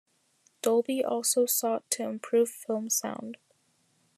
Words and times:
Dolby 0.63 1.03
also 1.05 1.45
sought 1.45 1.87
to 1.91 2.01
improve 2.05 2.49
film 2.49 2.89
sound. 2.89 3.37